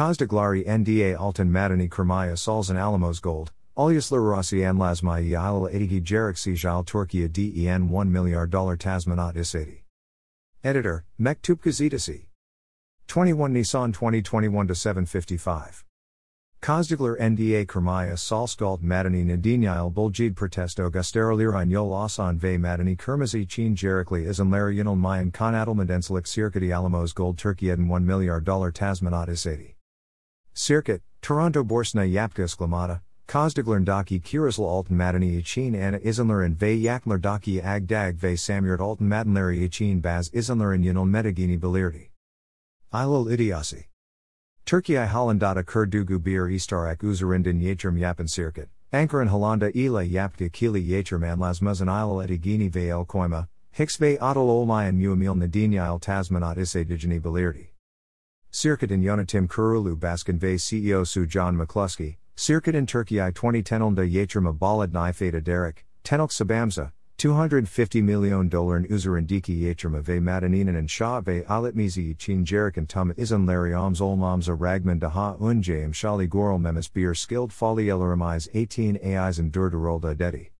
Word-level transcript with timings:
Kazdaglari 0.00 0.66
NDA 0.66 1.14
Altan 1.14 1.50
Madani 1.50 1.86
Kremaya 1.86 2.32
Salzan 2.32 2.80
Alamos 2.80 3.20
Gold, 3.20 3.52
Alyaslar 3.76 4.24
Rossi 4.24 4.60
Anlasmai 4.60 5.28
Yail 5.28 5.68
Edigi 5.70 6.00
Jarek 6.00 6.36
Sijal 6.38 6.86
Turkiya 6.86 7.30
DEN 7.30 7.90
1 7.90 8.10
milyar 8.10 8.48
dollar 8.48 8.78
Tasmanat 8.78 9.34
Isadi. 9.34 9.82
Editor, 10.64 11.04
Mektup 11.20 11.56
Gazetasi. 11.56 12.28
21 13.08 13.52
Nisan 13.52 13.92
2021 13.92 14.74
755. 14.74 15.84
Kazdaglar 16.62 17.20
NDA 17.20 17.66
Kremaya 17.66 18.14
Salskalt 18.14 18.82
Madani 18.82 19.22
Nadinyail 19.26 19.92
Buljid 19.92 20.34
Protesto 20.34 20.90
Gusterolirin 20.90 21.70
Yol 21.70 21.92
Asan 21.92 22.38
Ve 22.38 22.56
Madani 22.56 22.96
Kermazi 22.96 23.46
Chin 23.46 23.76
Jerikli 23.76 24.24
Izanlar 24.26 24.74
Yinal 24.74 24.96
Mayan 24.96 25.30
Kanadal 25.30 25.76
Madensalik 25.76 26.24
Sirkati 26.24 26.74
Alamos 26.74 27.12
Gold 27.12 27.36
Turkey 27.36 27.68
Eden 27.68 27.86
1 27.86 28.06
milyar 28.06 28.42
dollar 28.42 28.72
Tasmanat 28.72 29.28
Isadi. 29.28 29.74
Circuit, 30.60 31.00
Toronto 31.22 31.64
Borsna 31.64 32.06
Yapka 32.06 32.44
Sklamata, 32.44 33.00
Kazdaglar 33.26 33.82
Daki 33.82 34.20
Kirisl 34.20 34.60
Altan 34.60 34.90
Madani 34.90 35.40
Ichin 35.40 35.74
Anna 35.74 35.98
Izanlar 36.00 36.44
and 36.44 36.54
Ve 36.58 36.78
Yaklar 36.78 37.18
Daki 37.18 37.62
Agdag 37.62 38.16
Ve 38.16 38.34
Samyurt 38.34 38.78
Altan 38.78 39.08
Madanleri 39.08 39.66
Ichin 39.66 40.02
Baz 40.02 40.28
Izanlar 40.32 40.74
and 40.74 40.84
Yinal 40.84 41.08
Metagini 41.08 41.58
Belirdi. 41.58 42.10
Ilol 42.92 43.34
Idiasi. 43.34 43.84
Turkey 44.66 44.98
I 44.98 45.06
Hollandata 45.06 45.64
Kurdugu 45.64 46.22
Bir 46.22 46.50
Istarak 46.50 46.98
Uzerindin 46.98 47.62
Yatrim 47.62 47.98
Yapan 47.98 48.28
Circuit, 48.28 48.68
Ankaran 48.92 49.30
Hollanda 49.30 49.74
Ila 49.74 50.04
Yapka 50.04 50.50
Kili 50.50 50.86
Yatrim 50.86 51.22
Anlasmazan 51.22 51.86
Ilal 51.86 52.28
Edigini 52.28 52.70
Ve 52.70 52.90
El 52.90 53.06
Koima, 53.06 53.48
Hixve 53.78 54.18
Ottal 54.18 54.66
Olmayan 54.66 54.98
Muamil 54.98 55.38
Nadinyail 55.38 55.98
Tasmanat 56.02 56.58
Isse 56.58 56.84
Digini 56.84 57.18
Belirdi. 57.18 57.68
Circuit 58.52 58.90
in 58.90 59.00
Yonatim 59.00 59.46
Kurulu 59.46 59.96
Baskin 59.96 60.36
Ve 60.36 60.56
CEO 60.56 61.06
Su 61.06 61.24
John 61.24 61.56
McCluskey, 61.56 62.16
Circuit 62.34 62.74
in 62.74 62.84
Turkey 62.84 63.20
I 63.20 63.30
2010 63.30 63.80
Olda 63.80 64.12
Yatrim 64.12 64.52
Abalad 64.52 64.88
Nifeda 64.88 65.40
Derek, 65.42 65.86
Tenok 66.02 66.32
Sabamza, 66.32 66.90
250 67.18 68.02
million 68.02 68.48
dollar 68.48 68.76
in 68.76 68.86
Uzerindiki 68.86 69.56
Yatrim 69.62 70.02
Ve 70.02 70.18
Madaninen 70.18 70.76
and 70.76 70.90
Shah 70.90 71.20
Ve 71.20 71.44
Jerik 71.44 72.76
and 72.76 72.88
Tum 72.88 73.14
Izan 73.16 73.46
Larry 73.46 73.70
Oms 73.70 74.00
Olmamza 74.00 74.58
Ragman 74.58 74.98
Daha 74.98 75.38
Unjayim 75.38 75.92
Shali 75.92 76.28
Gorel 76.28 76.58
Memes 76.58 76.88
Beer 76.88 77.14
Skilled 77.14 77.52
Fali 77.52 77.86
Elaramiz 77.86 78.48
18 78.52 78.96
AIs 78.96 79.38
and 79.38 79.52
Durdarolda 79.52 80.16
Dedi. 80.16 80.50